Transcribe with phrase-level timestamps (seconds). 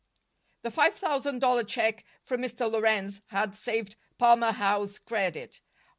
[0.63, 2.71] The five thousand dollar check from Mr.
[2.71, 5.61] Lorenz had saved Palmer Howe's credit.